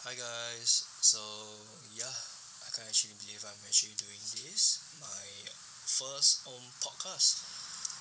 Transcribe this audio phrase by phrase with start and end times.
[0.00, 1.20] Hi guys, so
[1.92, 2.08] yeah,
[2.64, 5.28] I can't actually believe I'm actually doing this, my
[5.84, 7.44] first own podcast.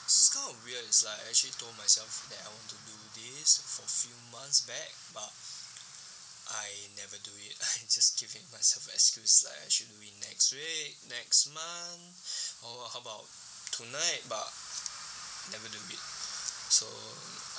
[0.07, 2.79] So it's kind of weird, it's like I actually told myself that I want to
[2.87, 5.27] do this for a few months back, but
[6.55, 7.59] I never do it.
[7.67, 12.15] I just giving myself excuse like I should do it next week, next month,
[12.63, 13.27] or how about
[13.75, 14.47] tonight, but
[15.51, 16.08] never do it.
[16.69, 16.85] So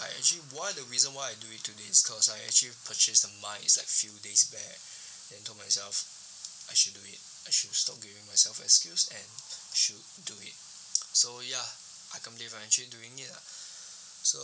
[0.00, 3.26] I actually why the reason why I do it today is cause I actually purchased
[3.26, 4.78] the mic it's like few days back
[5.28, 6.06] then told myself
[6.70, 7.18] I should do it.
[7.44, 9.26] I should stop giving myself excuse and
[9.74, 10.54] should do it.
[11.10, 11.66] So yeah
[12.14, 13.42] I can't believe I'm actually doing it lah
[14.20, 14.38] so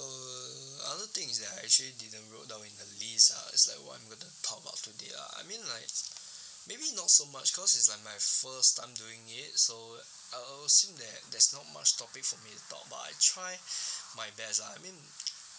[0.89, 4.01] other things that I actually didn't wrote down in the list ah is like what
[4.01, 5.93] I'm gonna talk about today lah I mean like
[6.65, 9.55] maybe not so much cause it's like my first time doing it.
[9.55, 9.77] So
[10.35, 13.55] I'll assume that there's not much topic for me to talk but I try
[14.17, 14.73] my best lah.
[14.73, 14.97] I mean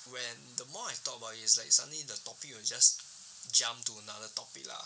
[0.10, 3.04] when the more I talk about it it's like suddenly the topic will just
[3.54, 4.86] jump to another topic lah.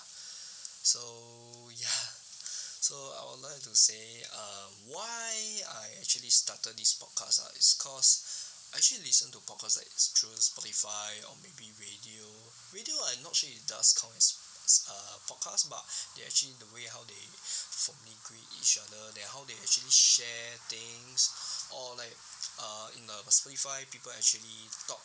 [0.84, 1.02] So
[1.82, 2.04] yeah.
[2.82, 5.32] So I would like to say um why
[5.64, 8.26] I actually started this podcast ah is cause
[8.74, 12.26] I actually listen to podcast like through spotify or maybe radio.
[12.74, 14.41] Radio I'm not sure it does count as
[14.88, 15.82] uh podcast but
[16.16, 20.54] they actually the way how they formally greet each other then how they actually share
[20.72, 21.30] things
[21.74, 22.16] or like
[22.62, 25.02] uh in the spotify people actually talk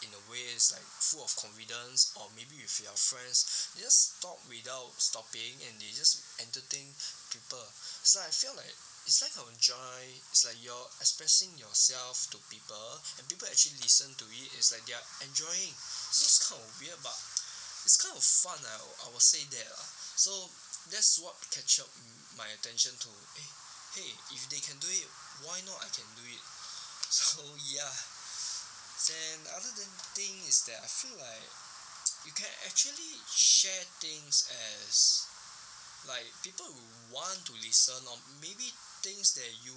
[0.00, 4.16] in a way is like full of confidence or maybe with your friends they just
[4.24, 6.88] talk without stopping and they just entertain
[7.28, 7.60] people.
[8.02, 8.72] So I feel like
[9.04, 10.00] it's like I enjoy
[10.32, 14.84] it's like you're expressing yourself to people and people actually listen to it it's like
[14.88, 15.72] they're enjoying.
[15.76, 17.16] So it's kind of weird but
[17.84, 19.86] it's kind of fun I I will say that lah
[20.16, 20.32] so
[20.92, 21.88] that's what catch up
[22.36, 23.50] my attention to eh
[23.96, 24.12] !hey!
[24.36, 25.08] if they can do it
[25.44, 26.44] why not I can do it
[27.10, 27.42] so
[27.72, 27.88] ya
[29.08, 31.48] then other than thing is that I feel like
[32.28, 35.24] you can actually share things as
[36.04, 36.68] like people
[37.08, 39.76] want to listen or maybe things that you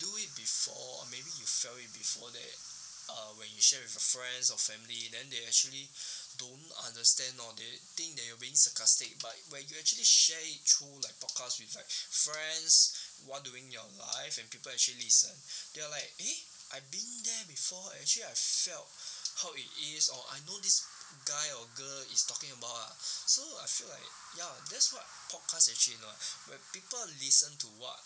[0.00, 2.56] do it before or maybe you felt it before that
[3.08, 5.86] uh when you share with your friends or family then they actually
[6.36, 9.16] don't understand or they think that you're being sarcastic.
[9.24, 12.92] But when you actually share it through like podcast with like friends
[13.24, 15.32] while doing your life and people actually listen
[15.74, 16.38] they're like eh
[16.74, 17.94] I've been there before.
[17.94, 18.90] Actually I felt
[19.38, 20.82] how it is or I know this
[21.24, 25.96] guy or girl is talking about so I feel like yeah that's what podcast actually
[25.96, 26.14] you know
[26.50, 27.96] when people listen to what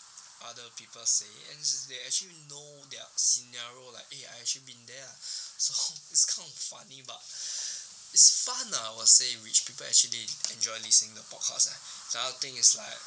[0.49, 1.29] other people say.
[1.53, 1.59] And
[1.89, 5.11] they actually know their scenario like eh I actually been there.
[5.61, 5.77] So
[6.09, 7.21] it's kind of funny but
[8.11, 11.77] it's fun ah I will say which people actually enjoy listening the podcast ah
[12.11, 12.97] the other thing is like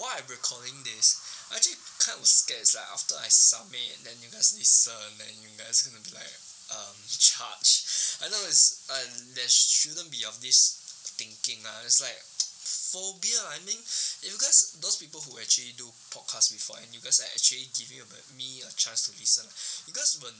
[0.00, 1.20] why I'm recording this
[1.52, 5.36] I actually kind of scared is like after I submit then you guys listen then
[5.44, 6.32] you guys gonna be like
[6.72, 7.84] um charged.
[8.24, 9.04] I know it's uh
[9.36, 10.80] there shouldn't be of this
[11.20, 11.84] thinking ah.
[11.84, 12.16] It's like
[12.62, 13.78] phobia I mean
[14.22, 17.66] if you guys those people who actually do podcast before and you guys are actually
[17.74, 17.98] giving
[18.38, 19.44] me a chance to listen
[19.86, 20.32] you guys will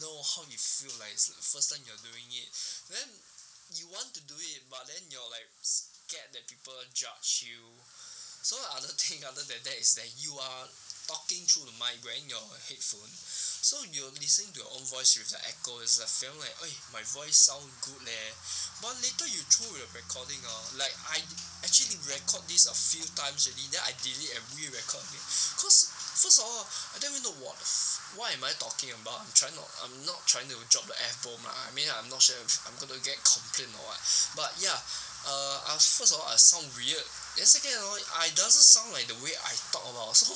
[0.00, 2.48] know how you feel like it's the first time you're doing it.
[2.90, 3.08] Then
[3.78, 7.62] you want to do it but then you're like scared that people judge you.
[8.44, 10.64] So other thing other than that is that you are
[11.06, 13.12] talking through the mic wearing your headphone.
[13.64, 16.76] So you're listening to your own voice with the echo it's like feeling like eh
[16.92, 18.30] my voice sound good leh.
[18.84, 21.24] But later you throw the recording ah like I
[21.64, 25.24] actually record this a few times already then I delete and re-record again
[25.56, 28.92] cause first of all I don't even know what the f~ what am I talking
[28.92, 29.24] about?
[29.24, 32.20] I'm trying not I'm not trying to drop the F bomb I mean I'm not
[32.20, 34.00] sure if I'm gonna get complaint or what.
[34.36, 34.76] But yeah
[35.24, 37.00] uh I first of all I sound weird.
[37.40, 40.12] Then second of all I doesn't sound like the way I talk about.
[40.20, 40.28] So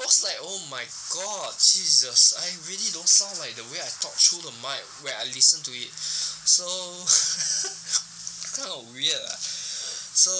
[0.00, 0.80] I was like oh my
[1.12, 2.32] god jesus.
[2.40, 5.60] I really don't sound like the way I talk through the mic when I listen
[5.60, 5.92] to it.
[5.92, 6.64] So
[8.56, 9.36] kind of weird ah.
[9.36, 10.32] So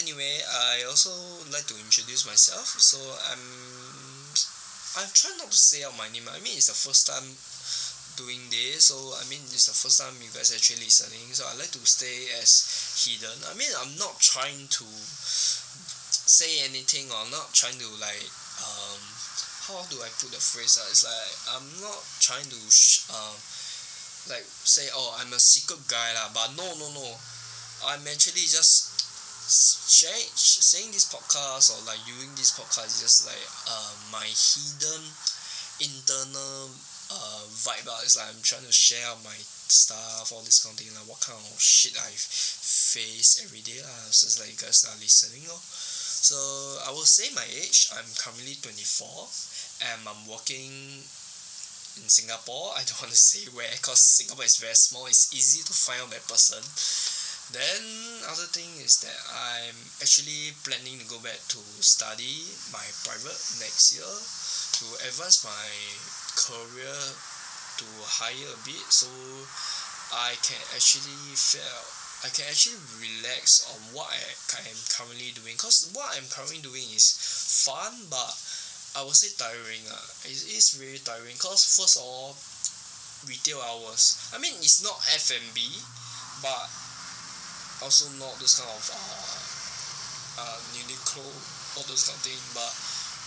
[0.00, 1.12] anyway I also
[1.52, 2.64] like to introduce myself.
[2.80, 2.96] So
[3.28, 3.44] I'm
[4.96, 6.24] I'm trying not to say out my name.
[6.32, 7.28] I mean it's the first time
[8.16, 8.88] doing this.
[8.88, 11.28] So I mean it's the first time you guys actually listening.
[11.36, 12.64] So I like to stay as
[13.04, 13.36] hidden.
[13.46, 14.86] I mean I'm not trying to
[16.24, 18.32] say anything or not trying to like
[18.64, 19.03] um
[19.74, 23.34] how do I put the phrase ah it's like I'm not trying to sh~ um
[24.30, 27.08] like say oh I'm a secret guy lah but no no no.
[27.84, 28.96] I'm actually just
[29.92, 35.02] sharing saying this podcast or like doing this podcast is just like um my hidden
[35.84, 36.72] internal
[37.12, 38.00] uh vibe ah.
[38.00, 39.36] It's like I'm trying to share my
[39.68, 44.08] stuff all this kind of thing like what kind of shit I face everyday lah.
[44.08, 45.60] So it's like you guys are listening lor.
[45.60, 46.40] So
[46.88, 49.28] I will say my age I'm currently twenty four
[49.80, 51.02] and I'm working
[51.98, 52.74] in singapore.
[52.74, 55.06] I don't wanna say where cause singapore is very small.
[55.06, 56.62] It's easy to find out that person.
[57.52, 63.36] Then other thing is that I'm actually planning to go back to study my private
[63.60, 64.08] next year
[64.80, 65.68] to advance my
[66.34, 66.98] career
[67.78, 67.86] to
[68.16, 69.06] higher a bit so
[70.14, 71.84] I can actually feel
[72.24, 75.60] I can actually relax on what I am currently doing.
[75.60, 77.12] Cause what I'm currently doing is
[77.68, 78.32] fun but
[78.94, 82.38] I would say tiring ah it is really tiring cause first of all
[83.26, 84.30] retail hours.
[84.30, 85.58] I mean it's not F&B
[86.38, 86.64] but
[87.82, 89.38] also not those kind of uh
[90.46, 91.26] uh uniqlo
[91.74, 92.38] all those kind of thing.
[92.54, 92.70] But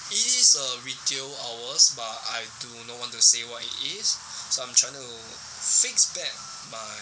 [0.07, 4.15] it is a retail hours but I do not want to say what it is.
[4.47, 5.09] So I'm trying to
[5.59, 6.31] fix back
[6.71, 6.95] my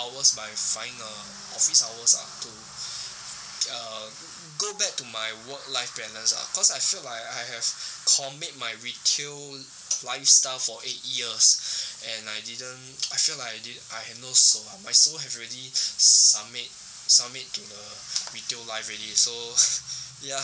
[0.00, 1.12] hours by finding a
[1.52, 2.52] office hours ah to
[3.70, 4.06] uh
[4.58, 7.66] go back to my work life balance ah cause I feel like I have
[8.06, 9.58] commit my retail
[10.06, 11.58] lifestyle for eight years
[12.02, 15.18] and I didn't I feel like I did I have no soul ah my soul
[15.18, 16.70] have already submit
[17.06, 17.84] submit to the
[18.34, 19.34] retail life already so
[20.28, 20.38] ya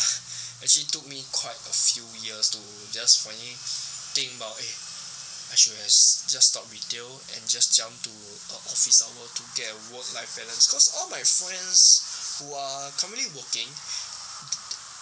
[0.62, 2.61] actually took me quite a few years to
[2.91, 3.55] just finally
[4.15, 4.75] think about eh
[5.49, 8.12] I should have just stop retail and just jump to
[8.53, 12.05] a office hour to get a work life balance cause all my friends
[12.38, 13.69] who are currently working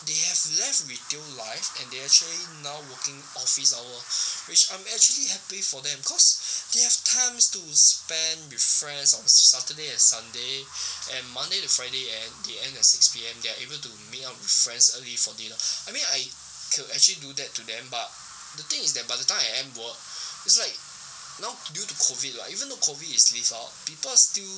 [0.07, 3.99] they have left retail life and they actually now working office hour
[4.47, 6.39] which I'm actually happy for them cause
[6.71, 10.63] they have times to spend with friends on saturday and sunday
[11.17, 14.23] and monday to friday and they end at six P_M they are able to meet
[14.29, 15.59] up with friends early for dinner.
[15.89, 16.23] I mean I
[16.71, 18.07] could actually do that to them but
[18.61, 19.99] the thing is that by the time I end work
[20.47, 20.77] it's like
[21.43, 24.55] now due to COVID lah even though COVID is lift out people still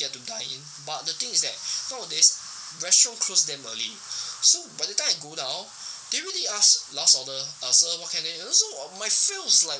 [0.00, 0.62] get to dine in.
[0.88, 1.52] But the thing is that
[1.92, 2.40] nowadays
[2.80, 3.92] restaurant close damn early.
[4.40, 5.68] So by the time I go down
[6.10, 8.66] they really ask last order uh sir what can I so
[8.98, 9.78] my face was like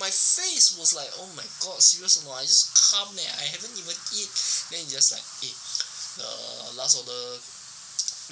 [0.00, 2.40] my face was like oh my god serious or not?
[2.40, 3.28] I just come there.
[3.28, 4.30] I haven't even eat.
[4.72, 5.56] Then he just like eh
[6.16, 7.36] the last order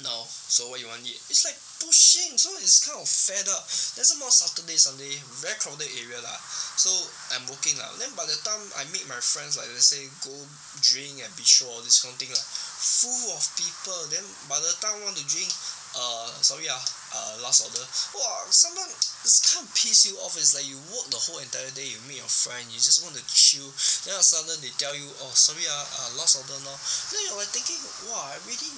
[0.03, 3.63] now so what you want eat it's like pushing so it's kind of fed up
[3.95, 6.35] then some more saturday sunday very crowded area lah
[6.75, 6.91] so
[7.31, 10.35] I'm working lah then by the time I meet my friends like let's say go
[10.83, 12.43] drink at bistro all this kind of thing lah
[12.75, 15.47] full of people then by the time want to drink
[15.95, 16.83] err sorry ah
[17.15, 17.79] uh last order
[18.19, 18.43] !wah!
[18.51, 18.91] sometime
[19.23, 21.99] it's kind of piss you off it's like you work the whole entire day you
[22.03, 23.71] meet your friend you just want to chill
[24.03, 26.75] then all of a sudden they tell you oh sorry ah uh last order now
[27.15, 27.79] then you're like thinking
[28.11, 28.35] !wah!
[28.35, 28.75] I really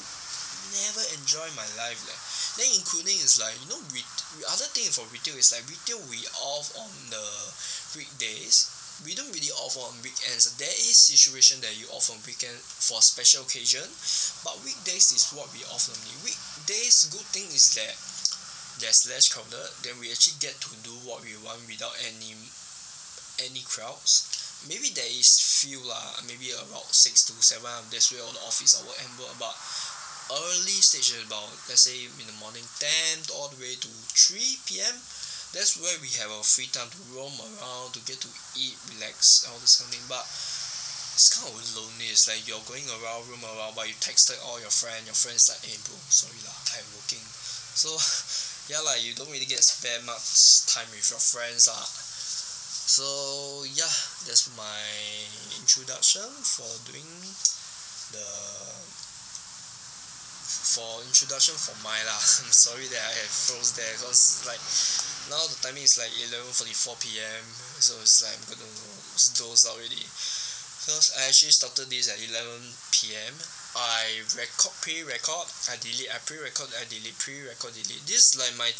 [0.73, 2.19] never enjoy my life leh
[2.57, 4.01] then including is like you know re~
[4.49, 7.25] other thing for retail is like retail we off on the
[7.93, 8.73] weekdays.
[9.05, 10.49] We don't really off on weekends.
[10.57, 13.85] There is situation that you off on weekend for special occasion
[14.41, 17.93] but weekdays is what we off only weekdays good thing is that
[18.81, 22.33] there's less crowded then we actually get to do what we want without any
[23.37, 24.25] any crowds.
[24.65, 28.73] Maybe there is few lah maybe about six to seven that's where all the office
[28.81, 29.53] hour end work but
[30.31, 34.59] early stage is about let's say in the morning ten all the way to three
[34.67, 34.95] P_M
[35.55, 38.29] that's where we have our free time to roam around to get to
[38.59, 40.05] eat relax all this kind of thing.
[40.11, 40.27] But
[41.15, 42.11] it's kind of lonely.
[42.11, 45.39] It's like you're going around roam around but you texted all your friend your friend
[45.39, 47.23] is like eh bro sorry lah I'm working.
[47.73, 47.95] So
[48.69, 51.87] yeah like you don't really get spend much time with your friends ah
[52.87, 53.95] so yeah
[54.27, 54.83] that's my
[55.59, 57.07] introduction for doing
[58.11, 58.27] the
[60.47, 62.15] for introduction for mine lah.
[62.43, 64.63] I'm sorry that I have froze there cause like
[65.27, 67.43] now the timing is like eleven forty four P_M
[67.83, 68.71] so it's like I'm gonna
[69.35, 70.07] doze out already.
[70.87, 72.63] Cause I actually started this at eleven
[72.95, 73.35] P_M
[73.77, 78.01] I record pre-record I delete I pre-record I delete pre-record delete.
[78.09, 78.73] This is like my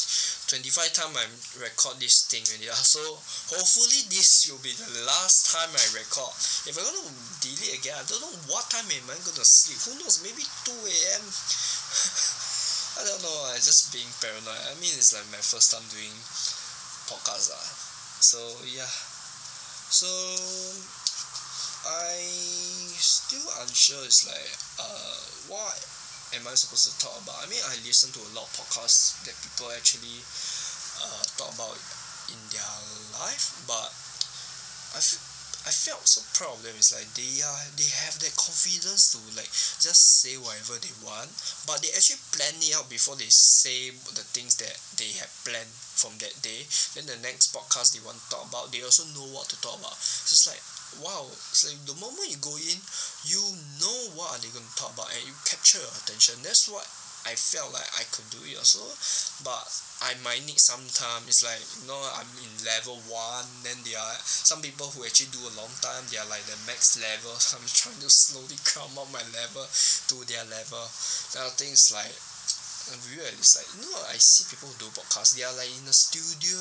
[0.50, 1.22] twenty five time I
[1.62, 2.66] record this thing already.
[2.66, 2.98] Ah so
[3.54, 6.34] hopefully this will be the last time I record.
[6.66, 9.78] If I'm gonna delete again I don't know what time am I gonna sleep.
[9.86, 10.18] Who knows?
[10.26, 11.22] Maybe two A_M
[12.98, 13.38] I don't know.
[13.54, 14.58] I just being paranoid.
[14.66, 16.10] I mean it's like my first time doing
[17.06, 17.66] podcast ah.
[18.18, 18.90] So yeah.
[19.94, 20.10] so
[21.86, 22.18] I
[22.98, 25.18] still unsure is like err
[25.48, 25.78] what
[26.36, 27.40] am I supposed to talk about?
[27.42, 30.20] I mean I listen to a lot of podcasts that people actually
[31.02, 31.78] err talk about
[32.32, 32.74] in their
[33.16, 33.90] life but
[34.96, 35.22] I feel
[35.66, 36.72] I felt so proud of them.
[36.80, 39.50] It's like they are they have that confidence to like
[39.82, 41.28] just say whatever they want
[41.68, 45.68] but they actually plan it out before they say the things that they have planned
[45.98, 46.64] from that day.
[46.94, 49.76] Then the next podcast they want to talk about they also know what to talk
[49.76, 49.98] about.
[49.98, 50.62] So it's like
[51.00, 51.26] !wow!
[51.64, 52.78] like the moment you go in
[53.24, 53.42] you
[53.80, 56.86] know what are they gonna talk about and you capture your attention that's what
[57.26, 58.86] I felt like I could do it also
[59.44, 59.66] but
[60.00, 63.98] I might need some time it's like you know I'm in level one then there
[63.98, 67.36] are some people who actually do a long time they are like the max level
[67.36, 70.86] so I'm trying to slowly climb up my level to their level
[71.36, 72.16] I think it's like
[73.12, 75.92] weird it's like you know I see people do podcast they are like in a
[75.92, 76.56] studio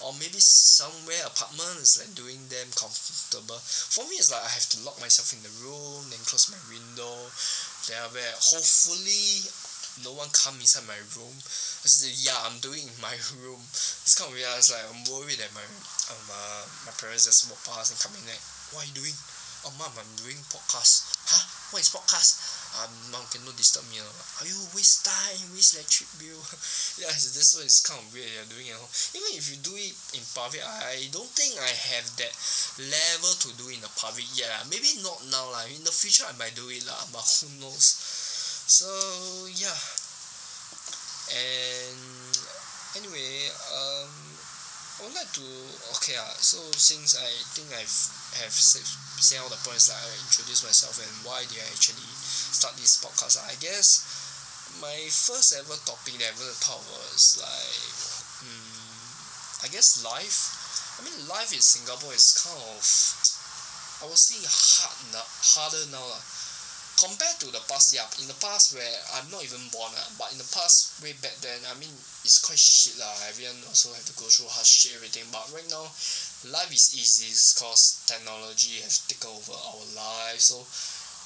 [0.00, 3.60] or maybe somewhere apartment is like doing them comfortable.
[3.60, 6.60] For me it's like I have to lock myself in the room then close my
[6.72, 7.28] window.
[7.88, 9.44] Then after that hopefully
[10.02, 11.36] no one come inside my room.
[11.84, 13.60] I say ya I'm doing in my room.
[13.60, 14.50] It's kind of weird.
[14.58, 15.66] It's like I'm worried that my
[16.10, 19.14] um uh my parents just walk past and come in like what are you doing
[19.64, 21.44] oh mum I'm doing podcast !huh!
[21.72, 22.36] what is podcast
[22.76, 24.12] um mum cannot disturb me or
[24.44, 24.60] !aiyo!
[24.76, 26.42] waste time waste electric bill
[27.00, 29.96] ya why it's kind of weird you're doing at home even if you do it
[30.12, 32.34] in public I don't think I have that
[32.76, 36.28] level to do in the public yet ah maybe not now lah in the future
[36.28, 37.88] I might do it lah but who knows
[38.68, 38.88] so
[39.48, 39.72] ya
[41.32, 42.36] and
[43.00, 44.33] anyway um
[44.94, 45.46] I would like to
[45.98, 47.90] okay ah so since I think I've
[48.38, 48.86] have said
[49.18, 52.06] say all the points like I introduce myself and why did I actually
[52.54, 54.06] start this podcast I guess
[54.78, 57.90] my first ever topic that I ever talk was like
[58.46, 60.62] um I guess life.
[60.98, 62.78] I mean life in singapore is kind of
[63.98, 66.22] I would say hard now harder now lah
[66.98, 70.30] compared to the past ya in the past where I'm not even born ah but
[70.30, 71.90] in the past way back then I mean
[72.22, 73.10] it's quite shit lah.
[73.28, 75.26] Everyone also have to go through hardship everything.
[75.34, 75.84] But right now
[76.48, 80.60] life is easy cause technology has taken over our life so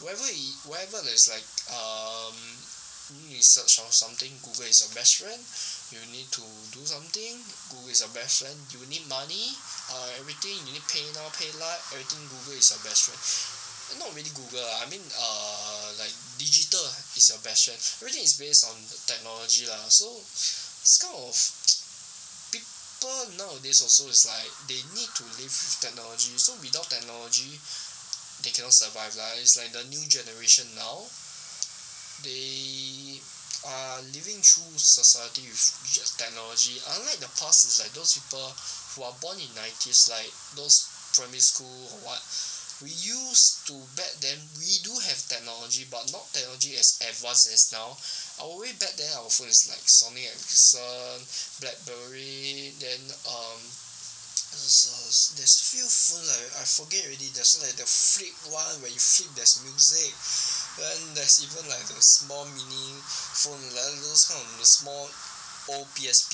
[0.01, 2.35] wherever it wherever there's like um
[3.09, 5.41] you need to search on something google is your best friend.
[5.89, 6.45] You need to
[6.77, 7.41] do something.
[7.73, 8.57] Google is your best friend.
[8.69, 9.53] You need money
[9.93, 10.61] uh everything.
[10.69, 13.58] You need paynow paylah everything google is your best friend
[13.97, 16.85] not really google lah I mean err like digital
[17.17, 17.81] is your best friend.
[18.05, 18.77] Everything is based on
[19.09, 19.89] technology lah.
[19.89, 21.35] So it's kind of
[22.53, 26.37] people nowadays also is like they need to live with technology.
[26.39, 27.59] So without technology
[28.45, 29.35] they cannot survive lah.
[29.41, 31.03] It's like the new generation now
[32.23, 33.19] they
[33.67, 36.79] are living through society with just technology.
[36.95, 38.47] Unlike the past is like those people
[38.95, 40.87] who are born in nineties like those
[41.19, 42.23] primary school or what
[42.83, 47.75] we used to back then we do have technology but not technology as advanced as
[47.75, 47.99] now.
[48.39, 51.19] Our way back then our phone is like sony ericsson
[51.59, 53.59] blackberry then um
[54.55, 58.95] there's a there's few phone like I forget already there's like the flip one where
[58.95, 60.15] you flip there's music
[60.79, 62.95] then there's even like the small mini
[63.35, 65.11] phone like those kind of the small
[65.77, 66.33] old P_S_P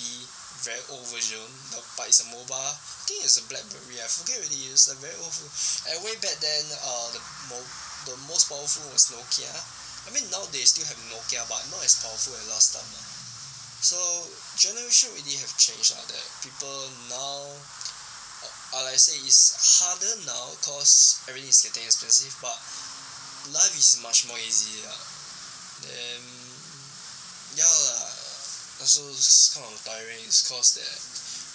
[0.64, 1.42] very old version
[1.74, 2.56] the but it's a mobile.
[2.56, 5.52] I think it's a blackberry I forget already it's a very old phone
[5.92, 7.20] and way back then uh the
[7.52, 7.60] mo~
[8.08, 9.50] the most powerful was nokia.
[10.08, 12.88] I mean now they still have nokia but not as powerful as last time
[13.84, 14.00] so
[14.56, 16.80] generation really have changed lah that people
[17.12, 17.52] now
[18.72, 19.52] uh like I say it's
[19.84, 22.56] harder now cause everything is getting expensive but
[23.52, 25.00] life is much more easy lah
[25.84, 26.20] then
[27.60, 28.23] lah
[28.80, 30.22] also it's kind of tiring.
[30.26, 30.98] Is cause that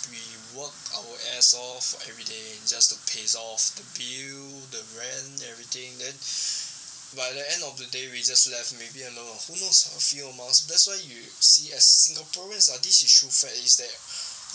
[0.10, 0.22] we
[0.58, 5.94] work our ass off everyday just to pays off the bill the rent everything.
[6.00, 6.16] Then
[7.18, 10.26] by the end of the day we just left maybe alone who knows a few
[10.30, 10.66] amounts.
[10.70, 13.94] That's why you see as singaporeans ah this is true fact is that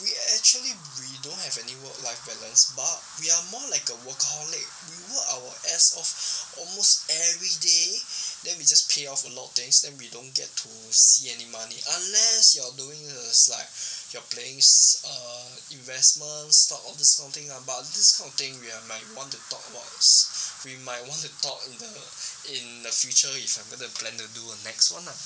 [0.02, 3.99] we actually we don't have any work life balance but we are more like a
[4.02, 4.66] workaholic.
[4.90, 6.11] We work our ass off
[6.59, 8.02] almost everyday
[8.45, 11.33] then we just pay off a lot of things then we don't get to see
[11.33, 13.69] any money unless you're doing is like
[14.15, 17.59] you're playing err uh, investment stock all this kind of thing lah.
[17.67, 19.91] But this kind of thing we are might want to talk about
[20.63, 21.91] we might want to talk in the
[22.55, 25.19] in the future if I'm gonna plan to do a next one lah.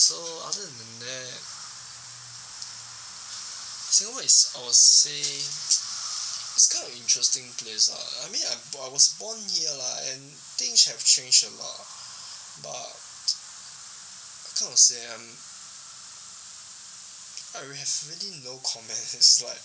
[0.00, 0.16] So
[0.48, 1.36] other than that
[3.92, 5.20] singapore is I would say
[6.56, 8.00] it's kind of interesting place lah.
[8.24, 11.99] I mean I I was born here lah and things have changed a lot
[12.62, 12.90] but
[14.46, 15.26] I can't say I'm
[17.50, 19.04] I have really no comment.
[19.18, 19.58] It's like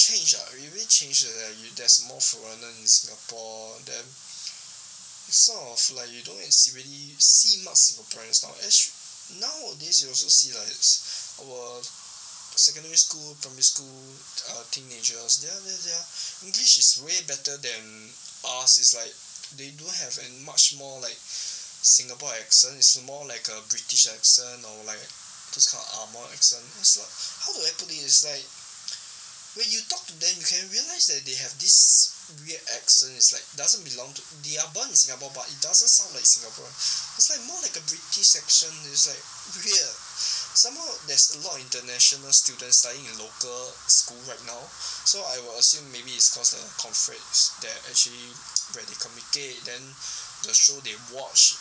[0.00, 4.00] change ah it really change that you there's more foreigner in singapore then
[5.28, 8.50] it's sort of like you don't see really see much singaporeans now.
[8.64, 8.88] Actu~
[9.44, 10.72] nowadays you also see like
[11.44, 11.84] our
[12.56, 14.00] secondary school primary school
[14.56, 16.02] uh teenagers their their their
[16.48, 17.82] english is way better than
[18.58, 18.80] us.
[18.80, 19.12] It's like
[19.56, 22.76] they don't have a much more like singapore accent.
[22.76, 25.00] It's more like a british accent or like
[25.56, 26.62] those kind of angmoh accent.
[26.78, 27.10] It's like
[27.42, 28.04] how do I put it?
[28.04, 28.44] It's like
[29.58, 32.14] when you talk to them you can realise that they have this
[32.46, 33.18] weird accent.
[33.18, 36.22] It's like doesn't belong to they are born in singapore but it doesn't sound like
[36.22, 38.76] Singapore it's like more like a british accent.
[38.86, 39.22] It's like
[39.58, 39.94] weird
[40.54, 44.58] some more there's a lot of international students studying in local school right now.
[45.06, 48.34] So I will assume maybe it's cause the conference that actually
[48.74, 49.82] where they communicate then
[50.46, 51.54] the show they watch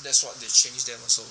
[0.00, 1.22] that's what they change them also.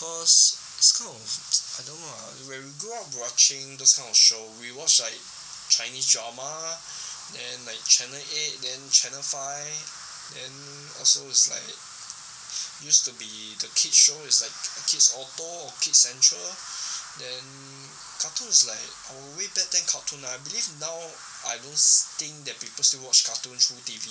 [0.00, 1.28] Cause it's kind of
[1.76, 4.96] I don't know ah when we grew up watching those kind of show we watch
[5.04, 5.20] like
[5.68, 6.80] chinese drama
[7.36, 9.76] then like channel eight then channel five
[10.32, 10.50] then
[10.98, 11.76] also is like
[12.84, 13.28] used to be
[13.60, 14.54] the kids show is like
[14.88, 16.48] kids okto or kids central.
[17.18, 17.42] Then
[18.22, 20.22] cartoon is like our way back then cartoon.
[20.22, 20.94] I believe now
[21.50, 21.84] I don't
[22.16, 24.06] think that people still watch cartoon through T_V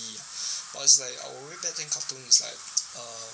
[0.76, 2.60] but it's like our way back then cartoon is like
[3.00, 3.34] um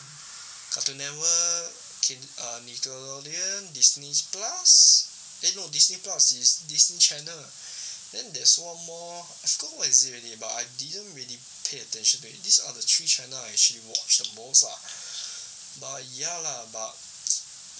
[0.69, 1.73] cartoon network
[2.05, 5.41] kin~ uh nickelodeon disney plus.
[5.43, 7.43] Eh no disney plus is disney channel.
[8.13, 9.25] Then there's one more.
[9.43, 12.37] I forgot what is it already but I didn't really pay attention to it.
[12.45, 14.77] These are the three channel I actually watch the most lah
[15.79, 16.93] but ya lah but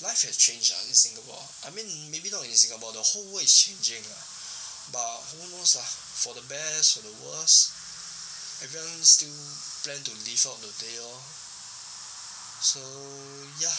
[0.03, 1.45] life has changed ah in singapore.
[1.63, 4.23] I mean maybe not in singapore the whole world is changing lah.
[4.91, 5.87] But who knows lah
[6.21, 7.75] for the best for the worst
[8.63, 9.35] everyone still
[9.83, 11.19] plan to live out the day lor.
[12.63, 12.81] So
[13.59, 13.73] ya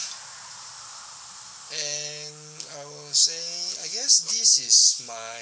[1.73, 2.37] and
[2.79, 3.37] I will say
[3.83, 5.41] I guess this is my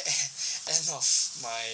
[0.72, 1.04] end of
[1.42, 1.66] my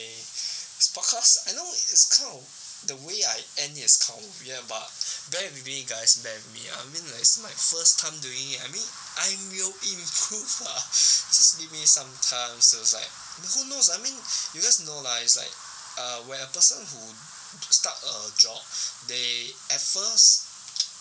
[0.96, 1.50] podcast.
[1.50, 4.86] I know it's kind of the way I end is kind of weird but
[5.30, 6.62] bear with me guys bear with me.
[6.70, 8.62] I mean like it's my first time doing it.
[8.62, 8.86] I mean
[9.18, 10.82] I will improve ah.
[10.86, 13.10] Just give me some time so it's like
[13.54, 13.90] who knows?
[13.90, 14.14] I mean
[14.54, 15.52] you guys know lah it's like
[15.98, 17.02] uh when a person who
[17.72, 18.60] start a job
[19.08, 20.44] they at first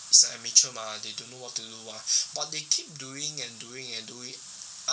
[0.10, 2.00] it's like amateur mah they don't know what to do mah
[2.34, 4.34] but they keep doing and doing and doing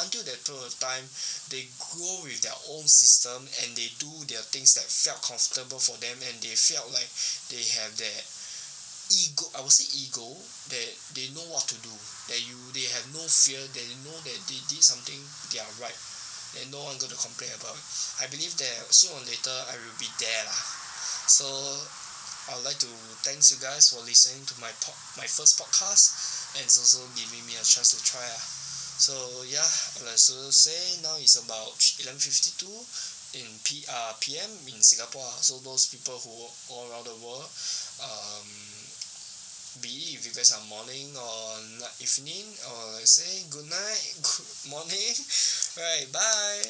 [0.01, 1.05] until that point of time
[1.53, 5.97] they grow with their own system and they do their things that felt comfortable for
[6.01, 7.09] them and they felt like
[7.53, 8.23] they have that
[9.13, 10.25] ego I would say ego
[10.73, 11.93] that they know what to do
[12.33, 15.21] that you they have no fear they know that they did something
[15.53, 15.97] they are right
[16.61, 17.85] and no one gonna complain about it.
[18.21, 20.61] I believe that sooner or later I will be there lah.
[21.25, 21.49] So
[22.53, 22.91] I would like to
[23.25, 26.13] thanks you guys for listening to my pod my first podcast
[26.59, 28.62] and it's also giving me a chance to try ah
[29.03, 29.43] so
[30.07, 32.71] like so say now it's about eleven fifty two
[33.35, 35.27] in P uh P_M in singapore.
[35.43, 36.31] So those people who
[36.71, 37.51] all around the world
[37.99, 38.47] um
[39.83, 41.59] be if you guys are morning or
[41.99, 45.15] evening or let's say good night good morning
[45.81, 46.63] right bye